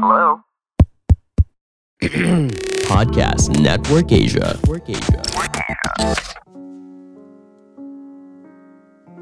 Hello? 0.00 0.40
Podcast 2.88 3.52
Network 3.60 4.08
Asia. 4.08 4.56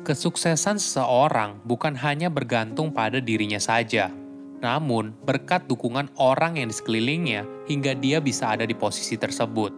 Kesuksesan 0.07 0.79
seseorang 0.79 1.59
bukan 1.67 1.99
hanya 1.99 2.31
bergantung 2.31 2.95
pada 2.95 3.19
dirinya 3.19 3.59
saja, 3.59 4.15
namun 4.63 5.19
berkat 5.27 5.67
dukungan 5.67 6.15
orang 6.15 6.63
yang 6.63 6.71
di 6.71 6.79
sekelilingnya 6.79 7.43
hingga 7.67 7.99
dia 7.99 8.23
bisa 8.23 8.55
ada 8.55 8.63
di 8.63 8.79
posisi 8.79 9.19
tersebut. 9.19 9.75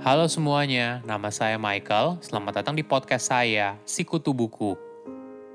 Halo 0.00 0.24
semuanya, 0.24 1.04
nama 1.04 1.28
saya 1.28 1.60
Michael. 1.60 2.16
Selamat 2.24 2.64
datang 2.64 2.80
di 2.80 2.84
podcast 2.88 3.28
saya, 3.28 3.76
Sikutu 3.84 4.32
Buku. 4.32 4.91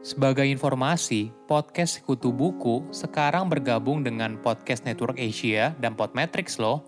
Sebagai 0.05 0.45
informasi, 0.45 1.33
podcast 1.49 1.97
Sikutu 1.97 2.29
Buku 2.29 2.85
sekarang 2.93 3.49
bergabung 3.49 4.05
dengan 4.05 4.37
Podcast 4.37 4.85
Network 4.85 5.17
Asia 5.17 5.73
dan 5.81 5.97
Podmetrics 5.97 6.61
loh. 6.61 6.85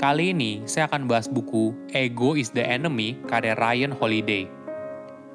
Kali 0.00 0.32
ini 0.32 0.64
saya 0.64 0.88
akan 0.88 1.04
bahas 1.04 1.28
buku 1.28 1.76
Ego 1.92 2.40
is 2.40 2.48
the 2.56 2.64
Enemy 2.64 3.20
karya 3.28 3.52
Ryan 3.52 3.92
Holiday. 3.92 4.48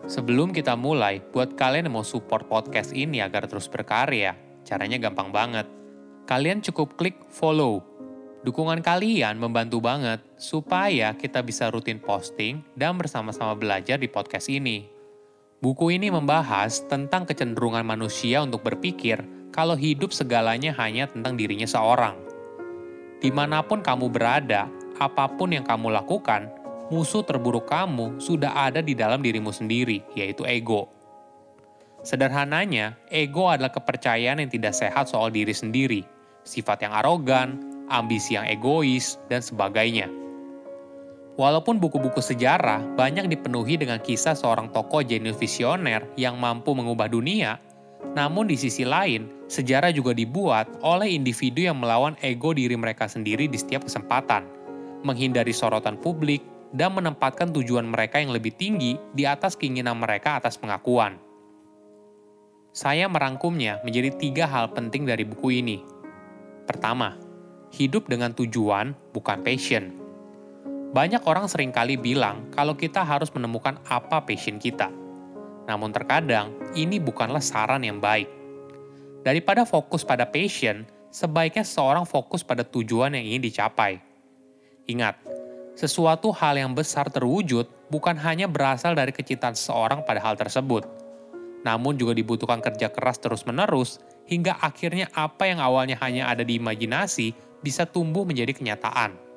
Sebelum 0.10 0.58
kita 0.58 0.74
mulai, 0.74 1.22
buat 1.30 1.54
kalian 1.54 1.86
yang 1.86 2.02
mau 2.02 2.06
support 2.06 2.50
podcast 2.50 2.98
ini 2.98 3.22
agar 3.22 3.46
terus 3.46 3.70
berkarya, 3.70 4.34
caranya 4.66 4.98
gampang 4.98 5.30
banget. 5.30 5.70
Kalian 6.26 6.66
cukup 6.66 6.98
klik 6.98 7.22
follow. 7.30 7.86
Dukungan 8.42 8.82
kalian 8.82 9.38
membantu 9.38 9.80
banget 9.80 10.20
supaya 10.36 11.14
kita 11.14 11.46
bisa 11.46 11.70
rutin 11.70 12.02
posting 12.02 12.66
dan 12.74 12.98
bersama-sama 12.98 13.54
belajar 13.54 14.02
di 14.02 14.10
podcast 14.10 14.50
ini. 14.50 14.93
Buku 15.64 15.96
ini 15.96 16.12
membahas 16.12 16.84
tentang 16.92 17.24
kecenderungan 17.24 17.88
manusia 17.88 18.44
untuk 18.44 18.68
berpikir 18.68 19.24
kalau 19.56 19.80
hidup 19.80 20.12
segalanya 20.12 20.76
hanya 20.76 21.08
tentang 21.08 21.40
dirinya 21.40 21.64
seorang. 21.64 22.20
Di 23.24 23.32
mana 23.32 23.64
pun 23.64 23.80
kamu 23.80 24.12
berada, 24.12 24.68
apa 25.00 25.32
pun 25.32 25.56
yang 25.56 25.64
kamu 25.64 25.96
lakukan, 25.96 26.52
musuh 26.92 27.24
terburuk 27.24 27.72
kamu 27.72 28.20
sudah 28.20 28.52
ada 28.68 28.84
di 28.84 28.92
dalam 28.92 29.24
dirimu 29.24 29.56
sendiri, 29.56 30.04
yaitu 30.20 30.44
ego. 30.44 30.92
Sederhananya, 32.04 33.00
ego 33.08 33.48
adalah 33.48 33.72
kepercayaan 33.72 34.44
yang 34.44 34.52
tidak 34.52 34.76
sehat 34.76 35.08
soal 35.08 35.32
diri 35.32 35.56
sendiri, 35.56 36.04
sifat 36.44 36.84
yang 36.84 36.92
arogan, 36.92 37.64
ambisi 37.88 38.36
yang 38.36 38.44
egois, 38.52 39.16
dan 39.32 39.40
sebagainya. 39.40 40.12
Walaupun 41.34 41.82
buku-buku 41.82 42.22
sejarah 42.22 42.94
banyak 42.94 43.26
dipenuhi 43.26 43.74
dengan 43.82 43.98
kisah 43.98 44.38
seorang 44.38 44.70
tokoh 44.70 45.02
jenius 45.02 45.34
visioner 45.42 46.06
yang 46.14 46.38
mampu 46.38 46.78
mengubah 46.78 47.10
dunia, 47.10 47.58
namun 48.14 48.46
di 48.46 48.54
sisi 48.54 48.86
lain, 48.86 49.26
sejarah 49.50 49.90
juga 49.90 50.14
dibuat 50.14 50.70
oleh 50.86 51.10
individu 51.10 51.66
yang 51.66 51.82
melawan 51.82 52.14
ego 52.22 52.54
diri 52.54 52.78
mereka 52.78 53.10
sendiri 53.10 53.50
di 53.50 53.58
setiap 53.58 53.90
kesempatan, 53.90 54.46
menghindari 55.02 55.50
sorotan 55.50 55.98
publik, 55.98 56.46
dan 56.70 56.94
menempatkan 56.94 57.50
tujuan 57.50 57.90
mereka 57.90 58.22
yang 58.22 58.30
lebih 58.30 58.54
tinggi 58.54 58.94
di 59.18 59.26
atas 59.26 59.58
keinginan 59.58 59.98
mereka 59.98 60.38
atas 60.38 60.62
pengakuan. 60.62 61.18
Saya 62.74 63.10
merangkumnya 63.10 63.82
menjadi 63.82 64.14
tiga 64.18 64.46
hal 64.46 64.70
penting 64.74 65.10
dari 65.10 65.26
buku 65.26 65.62
ini. 65.66 65.82
Pertama, 66.70 67.18
hidup 67.74 68.06
dengan 68.06 68.34
tujuan 68.38 68.94
bukan 69.14 69.42
passion. 69.42 70.03
Banyak 70.94 71.26
orang 71.26 71.50
sering 71.50 71.74
kali 71.74 71.98
bilang 71.98 72.54
kalau 72.54 72.78
kita 72.78 73.02
harus 73.02 73.34
menemukan 73.34 73.82
apa 73.90 74.22
passion 74.22 74.62
kita. 74.62 74.94
Namun 75.66 75.90
terkadang, 75.90 76.54
ini 76.78 77.02
bukanlah 77.02 77.42
saran 77.42 77.82
yang 77.82 77.98
baik. 77.98 78.30
Daripada 79.26 79.66
fokus 79.66 80.06
pada 80.06 80.30
passion, 80.30 80.86
sebaiknya 81.10 81.66
seorang 81.66 82.06
fokus 82.06 82.46
pada 82.46 82.62
tujuan 82.62 83.18
yang 83.18 83.26
ingin 83.26 83.42
dicapai. 83.42 83.98
Ingat, 84.86 85.18
sesuatu 85.74 86.30
hal 86.30 86.62
yang 86.62 86.78
besar 86.78 87.10
terwujud 87.10 87.66
bukan 87.90 88.14
hanya 88.22 88.46
berasal 88.46 88.94
dari 88.94 89.10
kecintaan 89.10 89.58
seseorang 89.58 90.06
pada 90.06 90.22
hal 90.22 90.38
tersebut, 90.38 90.86
namun 91.66 91.98
juga 91.98 92.14
dibutuhkan 92.14 92.62
kerja 92.62 92.94
keras 92.94 93.18
terus-menerus 93.18 93.98
hingga 94.30 94.62
akhirnya 94.62 95.10
apa 95.16 95.50
yang 95.50 95.58
awalnya 95.58 95.98
hanya 96.04 96.30
ada 96.30 96.46
di 96.46 96.62
imajinasi 96.62 97.34
bisa 97.66 97.88
tumbuh 97.90 98.28
menjadi 98.28 98.54
kenyataan. 98.54 99.33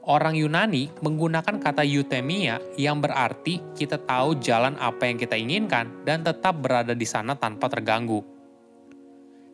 Orang 0.00 0.32
Yunani 0.32 0.88
menggunakan 1.04 1.60
kata 1.60 1.84
euthymia 1.84 2.56
yang 2.80 3.04
berarti 3.04 3.60
kita 3.76 4.00
tahu 4.00 4.40
jalan 4.40 4.72
apa 4.80 5.04
yang 5.04 5.20
kita 5.20 5.36
inginkan 5.36 5.92
dan 6.08 6.24
tetap 6.24 6.56
berada 6.56 6.96
di 6.96 7.04
sana 7.04 7.36
tanpa 7.36 7.68
terganggu. 7.68 8.24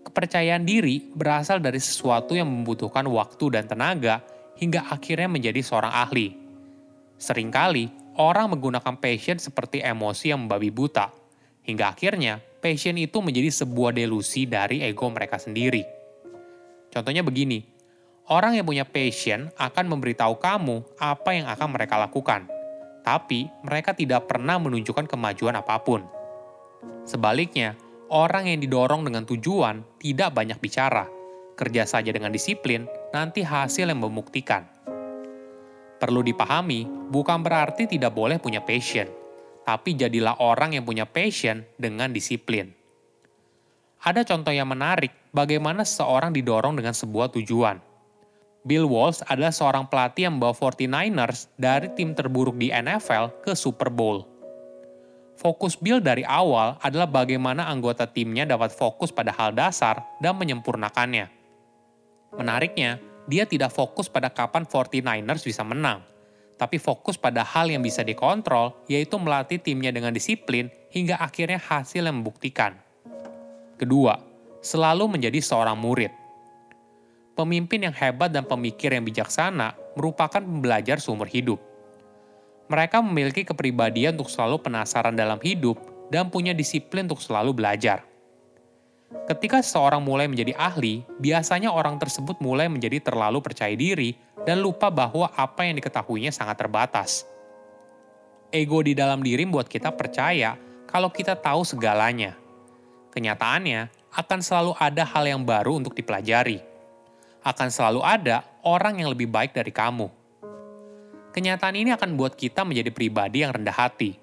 Kepercayaan 0.07 0.63
diri 0.63 1.03
berasal 1.03 1.59
dari 1.59 1.83
sesuatu 1.83 2.39
yang 2.39 2.47
membutuhkan 2.47 3.11
waktu 3.11 3.59
dan 3.59 3.67
tenaga 3.67 4.23
hingga 4.55 4.87
akhirnya 4.87 5.27
menjadi 5.27 5.61
seorang 5.67 5.91
ahli. 5.91 6.39
Seringkali, 7.19 8.15
orang 8.15 8.55
menggunakan 8.55 9.03
passion 9.03 9.43
seperti 9.43 9.83
emosi 9.83 10.31
yang 10.31 10.47
membabi 10.47 10.71
buta, 10.71 11.11
hingga 11.67 11.91
akhirnya 11.91 12.39
passion 12.63 12.95
itu 12.97 13.19
menjadi 13.19 13.51
sebuah 13.51 13.91
delusi 13.91 14.47
dari 14.47 14.87
ego 14.87 15.11
mereka 15.11 15.43
sendiri. 15.43 15.83
Contohnya 16.95 17.27
begini, 17.27 17.76
orang 18.27 18.59
yang 18.59 18.67
punya 18.67 18.83
passion 18.83 19.55
akan 19.55 19.87
memberitahu 19.87 20.39
kamu 20.43 20.83
apa 20.99 21.31
yang 21.35 21.47
akan 21.47 21.69
mereka 21.71 21.95
lakukan, 21.99 22.51
tapi 23.07 23.47
mereka 23.63 23.95
tidak 23.95 24.27
pernah 24.27 24.59
menunjukkan 24.59 25.07
kemajuan 25.07 25.55
apa 25.55 25.79
pun. 25.83 26.03
Sebaliknya, 27.07 27.79
orang 28.11 28.51
yang 28.51 28.59
didorong 28.59 29.07
dengan 29.07 29.23
tujuan 29.23 29.87
tidak 30.03 30.35
banyak 30.35 30.59
bicara, 30.59 31.07
kerja 31.55 31.87
saja 31.87 32.11
dengan 32.11 32.35
disiplin, 32.35 32.91
nanti 33.15 33.47
hasil 33.47 33.87
yang 33.87 34.03
membuktikan. 34.03 34.67
Perlu 35.97 36.21
dipahami, 36.27 37.09
bukan 37.09 37.41
berarti 37.41 37.89
tidak 37.89 38.13
boleh 38.13 38.43
punya 38.43 38.61
passion, 38.61 39.09
tapi 39.63 39.95
jadilah 39.95 40.37
orang 40.43 40.77
yang 40.77 40.85
punya 40.85 41.07
passion 41.07 41.65
dengan 41.79 42.11
disiplin. 42.11 42.75
Ada 44.03 44.29
contoh 44.29 44.53
yang 44.53 44.69
menarik 44.69 45.15
bagaimana 45.33 45.87
seseorang 45.87 46.35
didorong 46.37 46.77
dengan 46.77 46.93
sebuah 46.93 47.33
tujuan. 47.33 47.96
Bill 48.67 48.91
Walsh 48.91 49.23
adalah 49.31 49.55
seorang 49.55 49.87
pelatih 49.87 50.27
yang 50.27 50.43
membawa 50.43 50.51
49ers 50.51 51.47
dari 51.55 51.87
tim 51.95 52.19
terburuk 52.19 52.59
di 52.59 52.75
NFL 52.75 53.47
ke 53.47 53.55
Super 53.55 53.95
Bowl. 53.95 54.27
Fokus 55.39 55.79
Bill 55.79 56.03
dari 56.03 56.27
awal 56.27 56.75
adalah 56.83 57.07
bagaimana 57.07 57.71
anggota 57.71 58.11
timnya 58.11 58.43
dapat 58.43 58.75
fokus 58.75 59.15
pada 59.15 59.31
hal 59.31 59.55
dasar 59.55 60.03
dan 60.19 60.35
menyempurnakannya. 60.35 61.31
Menariknya, 62.35 62.99
dia 63.31 63.47
tidak 63.47 63.71
fokus 63.71 64.11
pada 64.11 64.35
kapan 64.35 64.67
49ers 64.67 65.47
bisa 65.47 65.63
menang, 65.63 66.03
tapi 66.59 66.83
fokus 66.83 67.15
pada 67.15 67.47
hal 67.47 67.71
yang 67.71 67.87
bisa 67.87 68.03
dikontrol, 68.03 68.75
yaitu 68.91 69.15
melatih 69.15 69.63
timnya 69.63 69.95
dengan 69.95 70.11
disiplin 70.11 70.75
hingga 70.91 71.23
akhirnya 71.23 71.63
hasil 71.63 72.03
yang 72.03 72.19
membuktikan. 72.19 72.75
Kedua, 73.79 74.19
selalu 74.59 75.07
menjadi 75.07 75.39
seorang 75.39 75.79
murid. 75.79 76.26
Pemimpin 77.37 77.85
yang 77.85 77.93
hebat 77.93 78.33
dan 78.33 78.49
pemikir 78.49 78.97
yang 78.97 79.05
bijaksana 79.05 79.77
merupakan 79.93 80.41
pembelajar 80.41 80.97
seumur 80.97 81.29
hidup. 81.29 81.61
Mereka 82.73 83.05
memiliki 83.05 83.45
kepribadian 83.45 84.17
untuk 84.17 84.33
selalu 84.33 84.65
penasaran 84.65 85.13
dalam 85.13 85.37
hidup 85.45 85.77
dan 86.09 86.33
punya 86.33 86.57
disiplin 86.57 87.05
untuk 87.05 87.21
selalu 87.21 87.53
belajar. 87.53 88.03
Ketika 89.29 89.63
seseorang 89.63 90.01
mulai 90.03 90.27
menjadi 90.27 90.57
ahli, 90.57 91.05
biasanya 91.21 91.71
orang 91.71 92.01
tersebut 92.01 92.41
mulai 92.43 92.67
menjadi 92.67 92.99
terlalu 92.99 93.39
percaya 93.39 93.77
diri 93.77 94.17
dan 94.43 94.59
lupa 94.59 94.91
bahwa 94.91 95.31
apa 95.37 95.63
yang 95.69 95.79
diketahuinya 95.79 96.33
sangat 96.33 96.59
terbatas. 96.59 97.29
Ego 98.51 98.81
di 98.81 98.97
dalam 98.97 99.21
diri 99.23 99.47
membuat 99.47 99.71
kita 99.71 99.93
percaya 99.95 100.59
kalau 100.89 101.13
kita 101.13 101.39
tahu 101.39 101.63
segalanya, 101.63 102.35
Kenyataannya, 103.17 104.13
akan 104.13 104.41
selalu 104.45 104.77
ada 104.77 105.01
hal 105.09 105.25
yang 105.25 105.41
baru 105.41 105.81
untuk 105.81 105.97
dipelajari. 105.97 106.61
Akan 107.47 107.71
selalu 107.71 108.03
ada 108.03 108.43
orang 108.67 108.99
yang 108.99 109.15
lebih 109.15 109.31
baik 109.31 109.55
dari 109.55 109.71
kamu. 109.71 110.11
Kenyataan 111.31 111.79
ini 111.79 111.95
akan 111.95 112.19
buat 112.19 112.35
kita 112.35 112.67
menjadi 112.67 112.91
pribadi 112.91 113.47
yang 113.47 113.55
rendah 113.55 113.71
hati. 113.71 114.19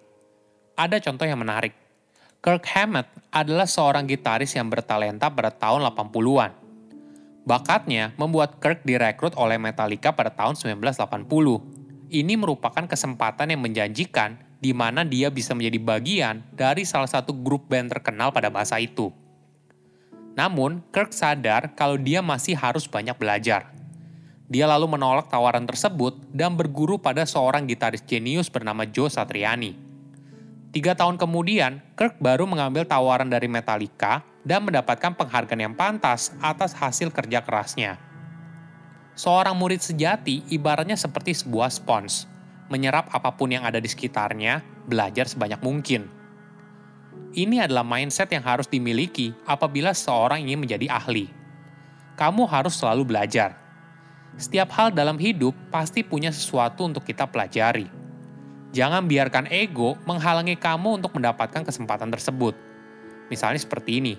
Ada 0.75 0.99
contoh 0.99 1.23
yang 1.23 1.39
menarik. 1.39 1.71
Kirk 2.43 2.67
Hammett 2.75 3.07
adalah 3.31 3.63
seorang 3.63 4.03
gitaris 4.03 4.51
yang 4.59 4.67
bertalenta 4.67 5.31
pada 5.31 5.55
tahun 5.55 5.87
80-an. 5.87 6.51
Bakatnya 7.47 8.11
membuat 8.19 8.59
Kirk 8.59 8.83
direkrut 8.83 9.39
oleh 9.39 9.55
Metallica 9.55 10.11
pada 10.11 10.27
tahun 10.27 10.59
1980. 10.59 11.23
Ini 12.11 12.33
merupakan 12.35 12.83
kesempatan 12.83 13.55
yang 13.55 13.63
menjanjikan 13.63 14.35
di 14.59 14.75
mana 14.75 15.07
dia 15.07 15.31
bisa 15.31 15.55
menjadi 15.55 15.79
bagian 15.79 16.43
dari 16.51 16.83
salah 16.83 17.07
satu 17.07 17.31
grup 17.31 17.71
band 17.71 17.87
terkenal 17.87 18.35
pada 18.35 18.51
masa 18.51 18.83
itu. 18.83 19.15
Namun, 20.33 20.81
Kirk 20.89 21.13
sadar 21.13 21.77
kalau 21.77 21.97
dia 21.97 22.25
masih 22.25 22.57
harus 22.57 22.89
banyak 22.89 23.13
belajar. 23.13 23.69
Dia 24.49 24.69
lalu 24.69 24.97
menolak 24.97 25.29
tawaran 25.29 25.65
tersebut 25.65 26.17
dan 26.29 26.53
berguru 26.53 26.97
pada 27.01 27.25
seorang 27.25 27.65
gitaris 27.65 28.05
jenius 28.05 28.49
bernama 28.49 28.85
Joe 28.85 29.09
Satriani. 29.09 29.77
Tiga 30.73 30.97
tahun 30.97 31.21
kemudian, 31.21 31.81
Kirk 31.93 32.17
baru 32.17 32.49
mengambil 32.49 32.81
tawaran 32.81 33.29
dari 33.29 33.45
Metallica 33.45 34.25
dan 34.41 34.65
mendapatkan 34.65 35.13
penghargaan 35.13 35.61
yang 35.69 35.75
pantas 35.77 36.33
atas 36.41 36.73
hasil 36.73 37.13
kerja 37.13 37.45
kerasnya. 37.45 38.01
Seorang 39.13 39.53
murid 39.53 39.85
sejati 39.85 40.41
ibaratnya 40.49 40.97
seperti 40.97 41.37
sebuah 41.37 41.69
spons, 41.69 42.25
menyerap 42.73 43.13
apa 43.13 43.29
pun 43.37 43.53
yang 43.53 43.61
ada 43.61 43.77
di 43.77 43.85
sekitarnya, 43.85 44.65
belajar 44.89 45.29
sebanyak 45.29 45.61
mungkin. 45.61 46.22
Ini 47.33 47.65
adalah 47.65 47.81
mindset 47.81 48.29
yang 48.29 48.45
harus 48.45 48.69
dimiliki 48.69 49.33
apabila 49.49 49.89
seorang 49.89 50.45
ingin 50.45 50.61
menjadi 50.61 50.85
ahli. 50.93 51.25
Kamu 52.13 52.45
harus 52.45 52.77
selalu 52.77 53.09
belajar. 53.09 53.57
Setiap 54.37 54.69
hal 54.77 54.93
dalam 54.93 55.17
hidup 55.17 55.57
pasti 55.73 56.05
punya 56.05 56.29
sesuatu 56.29 56.85
untuk 56.85 57.01
kita 57.01 57.25
pelajari. 57.25 57.89
Jangan 58.73 59.05
biarkan 59.05 59.49
ego 59.49 59.97
menghalangi 60.05 60.57
kamu 60.57 61.01
untuk 61.01 61.13
mendapatkan 61.17 61.61
kesempatan 61.61 62.09
tersebut. 62.09 62.57
Misalnya 63.29 63.61
seperti 63.61 64.01
ini, 64.01 64.13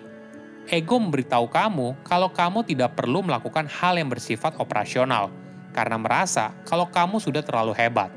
ego 0.70 0.98
memberitahu 0.98 1.50
kamu 1.50 1.98
kalau 2.06 2.30
kamu 2.30 2.66
tidak 2.66 2.98
perlu 2.98 3.22
melakukan 3.22 3.66
hal 3.66 3.94
yang 3.98 4.10
bersifat 4.10 4.58
operasional 4.58 5.30
karena 5.74 5.98
merasa 5.98 6.54
kalau 6.66 6.86
kamu 6.86 7.18
sudah 7.18 7.42
terlalu 7.42 7.74
hebat. 7.74 8.10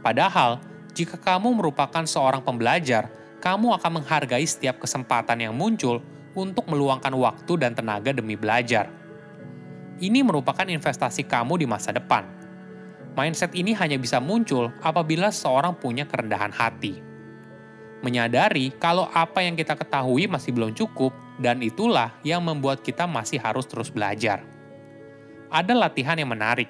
Padahal, 0.00 0.60
jika 0.92 1.16
kamu 1.16 1.56
merupakan 1.56 2.04
seorang 2.04 2.44
pembelajar, 2.44 3.08
kamu 3.40 3.74
akan 3.80 4.00
menghargai 4.00 4.44
setiap 4.44 4.78
kesempatan 4.78 5.40
yang 5.40 5.56
muncul 5.56 6.04
untuk 6.36 6.68
meluangkan 6.68 7.10
waktu 7.16 7.52
dan 7.58 7.74
tenaga 7.74 8.12
demi 8.12 8.38
belajar. 8.38 8.92
Ini 10.00 10.22
merupakan 10.24 10.64
investasi 10.64 11.26
kamu 11.26 11.60
di 11.60 11.66
masa 11.68 11.92
depan. 11.92 12.24
Mindset 13.16 13.52
ini 13.58 13.74
hanya 13.74 13.98
bisa 13.98 14.22
muncul 14.22 14.70
apabila 14.80 15.34
seorang 15.34 15.74
punya 15.76 16.06
kerendahan 16.06 16.54
hati 16.54 17.10
menyadari 18.00 18.72
kalau 18.80 19.06
apa 19.12 19.44
yang 19.44 19.54
kita 19.54 19.76
ketahui 19.76 20.26
masih 20.26 20.56
belum 20.56 20.72
cukup, 20.72 21.12
dan 21.40 21.60
itulah 21.64 22.12
yang 22.24 22.44
membuat 22.44 22.84
kita 22.84 23.04
masih 23.08 23.40
harus 23.40 23.64
terus 23.64 23.88
belajar. 23.92 24.44
Ada 25.48 25.72
latihan 25.72 26.16
yang 26.16 26.28
menarik. 26.32 26.68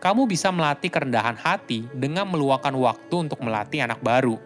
Kamu 0.00 0.24
bisa 0.24 0.48
melatih 0.48 0.88
kerendahan 0.88 1.36
hati 1.36 1.84
dengan 1.92 2.24
meluangkan 2.24 2.72
waktu 2.72 3.14
untuk 3.28 3.40
melatih 3.44 3.84
anak 3.84 4.00
baru. 4.00 4.40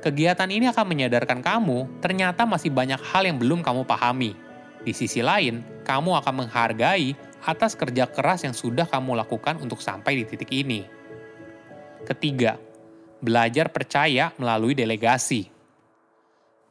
Kegiatan 0.00 0.48
ini 0.48 0.64
akan 0.64 0.86
menyadarkan 0.88 1.44
kamu 1.44 2.00
ternyata 2.00 2.48
masih 2.48 2.72
banyak 2.72 2.96
hal 3.04 3.28
yang 3.28 3.36
belum 3.36 3.60
kamu 3.60 3.84
pahami. 3.84 4.32
Di 4.80 4.96
sisi 4.96 5.20
lain, 5.20 5.60
kamu 5.84 6.16
akan 6.24 6.34
menghargai 6.40 7.12
atas 7.44 7.76
kerja 7.76 8.08
keras 8.08 8.48
yang 8.48 8.56
sudah 8.56 8.88
kamu 8.88 9.12
lakukan 9.20 9.60
untuk 9.60 9.84
sampai 9.84 10.16
di 10.16 10.24
titik 10.24 10.48
ini. 10.56 10.88
Ketiga, 12.08 12.56
belajar 13.20 13.68
percaya 13.68 14.32
melalui 14.40 14.72
delegasi. 14.72 15.52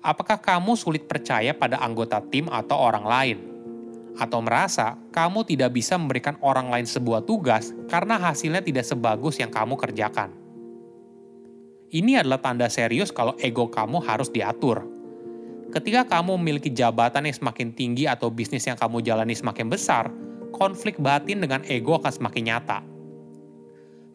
Apakah 0.02 0.42
kamu 0.42 0.74
sulit 0.74 1.06
percaya 1.06 1.54
pada 1.54 1.78
anggota 1.86 2.18
tim 2.26 2.50
atau 2.50 2.82
orang 2.82 3.06
lain? 3.06 3.38
Atau 4.18 4.42
merasa 4.42 4.98
kamu 5.14 5.46
tidak 5.46 5.78
bisa 5.78 6.02
memberikan 6.02 6.34
orang 6.42 6.74
lain 6.74 6.90
sebuah 6.90 7.22
tugas 7.30 7.78
karena 7.86 8.18
hasilnya 8.18 8.66
tidak 8.66 8.90
sebagus 8.90 9.38
yang 9.38 9.54
kamu 9.54 9.78
kerjakan? 9.78 10.39
Ini 11.90 12.22
adalah 12.22 12.38
tanda 12.42 12.70
serius 12.70 13.10
kalau 13.10 13.34
ego 13.42 13.70
kamu 13.70 14.02
harus 14.06 14.30
diatur. 14.30 14.86
Ketika 15.70 16.06
kamu 16.06 16.38
memiliki 16.42 16.70
jabatan 16.74 17.30
yang 17.30 17.38
semakin 17.38 17.74
tinggi 17.74 18.06
atau 18.10 18.30
bisnis 18.30 18.66
yang 18.66 18.78
kamu 18.78 19.02
jalani 19.06 19.34
semakin 19.34 19.70
besar, 19.70 20.10
konflik 20.54 20.98
batin 21.02 21.42
dengan 21.42 21.62
ego 21.66 21.98
akan 21.98 22.14
semakin 22.14 22.44
nyata 22.50 22.80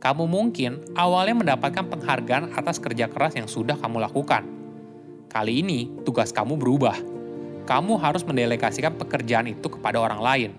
kamu 0.05 0.29
mungkin 0.29 0.85
awalnya 1.01 1.33
mendapatkan 1.33 1.89
penghargaan 1.89 2.53
atas 2.53 2.77
kerja 2.77 3.09
keras 3.09 3.41
yang 3.41 3.49
sudah 3.49 3.73
kamu 3.81 4.05
lakukan. 4.05 4.45
Kali 5.33 5.65
ini, 5.65 5.89
tugas 6.05 6.29
kamu 6.29 6.61
berubah. 6.61 6.93
Kamu 7.65 7.97
harus 7.97 8.21
mendelegasikan 8.29 9.01
pekerjaan 9.01 9.49
itu 9.49 9.65
kepada 9.73 9.97
orang 9.97 10.21
lain. 10.21 10.51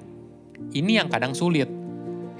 Ini 0.73 1.05
yang 1.05 1.13
kadang 1.13 1.37
sulit. 1.37 1.69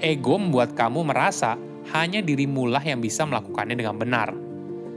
Ego 0.02 0.34
membuat 0.34 0.74
kamu 0.74 1.06
merasa 1.06 1.54
hanya 1.94 2.18
dirimulah 2.18 2.82
yang 2.82 2.98
bisa 2.98 3.22
melakukannya 3.22 3.78
dengan 3.78 3.94
benar. 4.02 4.34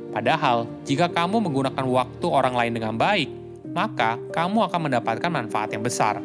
Padahal, 0.09 0.65
jika 0.89 1.06
kamu 1.06 1.38
menggunakan 1.38 1.85
waktu 1.85 2.25
orang 2.25 2.57
lain 2.57 2.73
dengan 2.73 2.97
baik, 2.97 3.29
maka 3.69 4.17
kamu 4.33 4.65
akan 4.65 4.89
mendapatkan 4.89 5.29
manfaat 5.29 5.69
yang 5.69 5.85
besar. 5.85 6.17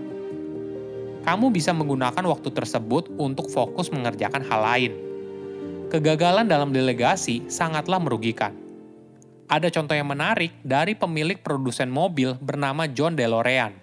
Kamu 1.25 1.53
bisa 1.53 1.73
menggunakan 1.73 2.25
waktu 2.25 2.49
tersebut 2.53 3.13
untuk 3.17 3.49
fokus 3.49 3.89
mengerjakan 3.93 4.45
hal 4.45 4.61
lain, 4.61 4.93
kegagalan 5.89 6.49
dalam 6.49 6.73
delegasi 6.73 7.45
sangatlah 7.49 8.01
merugikan. 8.01 8.53
Ada 9.45 9.69
contoh 9.69 9.93
yang 9.93 10.09
menarik 10.09 10.57
dari 10.65 10.97
pemilik 10.97 11.37
produsen 11.37 11.93
mobil 11.93 12.33
bernama 12.41 12.89
John 12.89 13.13
DeLorean. 13.13 13.77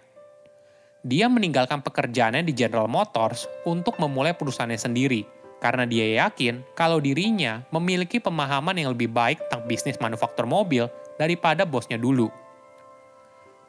Dia 1.02 1.30
meninggalkan 1.30 1.82
pekerjaannya 1.82 2.46
di 2.46 2.54
General 2.54 2.90
Motors 2.90 3.50
untuk 3.66 3.98
memulai 3.98 4.38
perusahaannya 4.38 4.78
sendiri 4.78 5.41
karena 5.62 5.86
dia 5.86 6.26
yakin 6.26 6.66
kalau 6.74 6.98
dirinya 6.98 7.62
memiliki 7.70 8.18
pemahaman 8.18 8.76
yang 8.76 8.92
lebih 8.98 9.14
baik 9.14 9.40
tentang 9.48 9.64
bisnis 9.70 10.02
manufaktur 10.02 10.50
mobil 10.50 10.90
daripada 11.22 11.64
bosnya 11.64 12.02
dulu. 12.02 12.28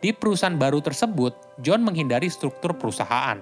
Di 0.03 0.11
perusahaan 0.11 0.56
baru 0.56 0.83
tersebut, 0.83 1.61
John 1.62 1.85
menghindari 1.87 2.27
struktur 2.27 2.75
perusahaan. 2.75 3.39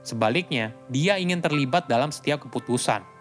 Sebaliknya, 0.00 0.72
dia 0.88 1.20
ingin 1.20 1.44
terlibat 1.44 1.84
dalam 1.84 2.08
setiap 2.08 2.48
keputusan 2.48 3.18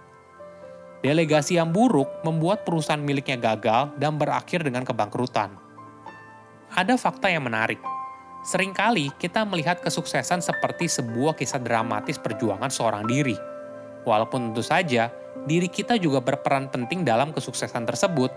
Delegasi 0.98 1.62
yang 1.62 1.70
buruk 1.70 2.10
membuat 2.26 2.66
perusahaan 2.66 2.98
miliknya 2.98 3.38
gagal 3.38 3.94
dan 4.02 4.18
berakhir 4.18 4.66
dengan 4.66 4.82
kebangkrutan. 4.82 5.54
Ada 6.74 6.98
fakta 6.98 7.30
yang 7.30 7.46
menarik. 7.46 7.78
Seringkali 8.42 9.14
kita 9.22 9.46
melihat 9.46 9.78
kesuksesan 9.86 10.42
seperti 10.42 10.90
sebuah 10.90 11.38
kisah 11.38 11.62
dramatis 11.62 12.18
perjuangan 12.18 12.74
seorang 12.74 13.06
diri. 13.06 13.38
Walaupun 14.04 14.52
tentu 14.52 14.62
saja, 14.62 15.10
diri 15.48 15.72
kita 15.72 15.98
juga 15.98 16.20
berperan 16.20 16.70
penting 16.70 17.08
dalam 17.08 17.34
kesuksesan 17.34 17.88
tersebut, 17.88 18.30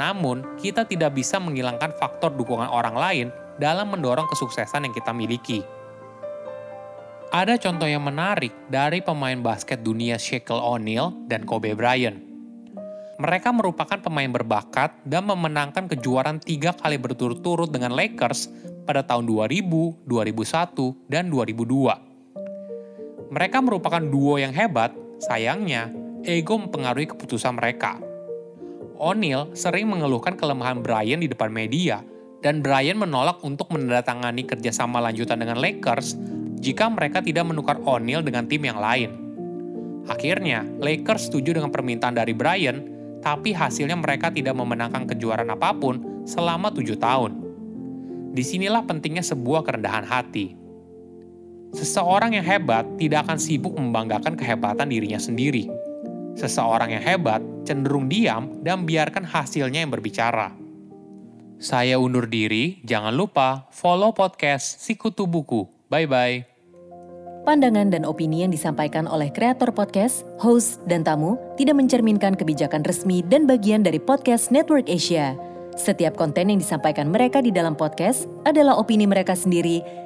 namun 0.00 0.56
kita 0.56 0.88
tidak 0.88 1.12
bisa 1.12 1.36
menghilangkan 1.36 1.92
faktor 1.98 2.32
dukungan 2.32 2.70
orang 2.70 2.96
lain 2.96 3.28
dalam 3.60 3.92
mendorong 3.92 4.30
kesuksesan 4.30 4.88
yang 4.88 4.94
kita 4.94 5.12
miliki. 5.12 5.60
Ada 7.32 7.56
contoh 7.56 7.88
yang 7.88 8.04
menarik 8.04 8.52
dari 8.68 9.00
pemain 9.00 9.40
basket 9.40 9.80
dunia 9.80 10.20
Shaquille 10.20 10.60
O'Neal 10.60 11.16
dan 11.32 11.48
Kobe 11.48 11.72
Bryant. 11.72 12.20
Mereka 13.16 13.48
merupakan 13.56 13.96
pemain 13.96 14.28
berbakat 14.28 14.92
dan 15.08 15.24
memenangkan 15.24 15.88
kejuaraan 15.88 16.44
tiga 16.44 16.76
kali 16.76 17.00
berturut-turut 17.00 17.72
dengan 17.72 17.96
Lakers 17.96 18.52
pada 18.84 19.00
tahun 19.00 19.24
2000, 19.30 20.04
2001, 20.04 21.08
dan 21.08 21.32
2002. 21.32 23.32
Mereka 23.32 23.64
merupakan 23.64 24.04
duo 24.04 24.36
yang 24.36 24.52
hebat, 24.52 24.92
sayangnya 25.22 25.94
ego 26.26 26.58
mempengaruhi 26.58 27.10
keputusan 27.14 27.58
mereka. 27.58 27.98
O'Neal 29.02 29.50
sering 29.54 29.90
mengeluhkan 29.90 30.38
kelemahan 30.38 30.82
Bryant 30.82 31.22
di 31.22 31.28
depan 31.30 31.50
media, 31.50 32.02
dan 32.42 32.62
Bryant 32.62 32.98
menolak 32.98 33.42
untuk 33.42 33.70
menandatangani 33.74 34.46
kerjasama 34.46 35.02
lanjutan 35.02 35.42
dengan 35.42 35.58
Lakers 35.58 36.14
jika 36.62 36.86
mereka 36.86 37.18
tidak 37.18 37.46
menukar 37.46 37.82
O'Neal 37.82 38.22
dengan 38.22 38.46
tim 38.46 38.62
yang 38.62 38.78
lain. 38.78 39.10
Akhirnya, 40.06 40.66
Lakers 40.78 41.30
setuju 41.30 41.58
dengan 41.58 41.70
permintaan 41.74 42.14
dari 42.14 42.34
Brian, 42.34 42.82
tapi 43.22 43.54
hasilnya 43.54 43.98
mereka 43.98 44.30
tidak 44.30 44.54
memenangkan 44.54 45.06
kejuaraan 45.06 45.50
apa 45.54 45.74
pun 45.74 46.26
selama 46.26 46.70
tujuh 46.74 46.98
tahun. 46.98 47.38
Di 48.34 48.42
sinilah 48.42 48.86
pentingnya 48.86 49.22
sebuah 49.22 49.66
kerendahan 49.66 50.06
hati. 50.06 50.61
Seseorang 51.72 52.36
yang 52.36 52.44
hebat 52.44 52.84
tidak 53.00 53.24
akan 53.24 53.40
sibuk 53.40 53.72
membanggakan 53.72 54.36
kehebatan 54.36 54.92
dirinya 54.92 55.16
sendiri. 55.16 55.72
Seseorang 56.36 56.92
yang 56.92 57.04
hebat 57.04 57.40
cenderung 57.64 58.12
diam 58.12 58.60
dan 58.60 58.84
biarkan 58.84 59.24
hasilnya 59.24 59.80
yang 59.80 59.92
berbicara. 59.92 60.52
Saya 61.56 61.96
undur 61.96 62.28
diri, 62.28 62.82
jangan 62.84 63.16
lupa 63.16 63.70
follow 63.72 64.12
podcast 64.12 64.84
Sikutu 64.84 65.24
Buku. 65.24 65.64
Bye-bye. 65.88 66.52
Pandangan 67.42 67.90
dan 67.90 68.02
opini 68.04 68.44
yang 68.44 68.52
disampaikan 68.52 69.08
oleh 69.08 69.32
kreator 69.32 69.72
podcast, 69.74 70.28
host, 70.38 70.78
dan 70.86 71.02
tamu 71.02 71.40
tidak 71.58 71.74
mencerminkan 71.74 72.36
kebijakan 72.36 72.86
resmi 72.86 73.24
dan 73.26 73.48
bagian 73.48 73.82
dari 73.82 73.98
podcast 73.98 74.52
Network 74.52 74.86
Asia. 74.86 75.34
Setiap 75.72 76.20
konten 76.20 76.52
yang 76.52 76.60
disampaikan 76.60 77.08
mereka 77.08 77.40
di 77.40 77.48
dalam 77.48 77.72
podcast 77.72 78.28
adalah 78.44 78.76
opini 78.76 79.08
mereka 79.08 79.32
sendiri 79.32 79.80